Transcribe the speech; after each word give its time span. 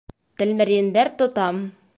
Тәлмәрйендәр 0.41 1.13
тотам! 1.21 1.65